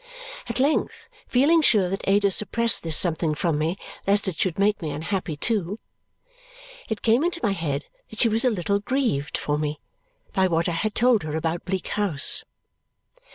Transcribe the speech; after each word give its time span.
At 0.49 0.59
length, 0.59 1.07
feeling 1.27 1.61
sure 1.61 1.87
that 1.87 2.01
Ada 2.07 2.31
suppressed 2.31 2.81
this 2.81 2.97
something 2.97 3.35
from 3.35 3.59
me 3.59 3.77
lest 4.07 4.27
it 4.27 4.35
should 4.39 4.57
make 4.57 4.81
me 4.81 4.89
unhappy 4.89 5.37
too, 5.37 5.77
it 6.89 7.03
came 7.03 7.23
into 7.23 7.39
my 7.43 7.51
head 7.51 7.85
that 8.09 8.17
she 8.17 8.27
was 8.27 8.43
a 8.43 8.49
little 8.49 8.79
grieved 8.79 9.37
for 9.37 9.59
me 9.59 9.79
by 10.33 10.47
what 10.47 10.67
I 10.67 10.71
had 10.71 10.95
told 10.95 11.21
her 11.21 11.35
about 11.37 11.65
Bleak 11.65 11.89
House. 11.89 12.43